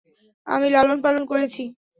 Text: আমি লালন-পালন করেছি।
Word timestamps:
আমি 0.47 0.67
লালন-পালন 0.69 1.23
করেছি। 1.31 1.63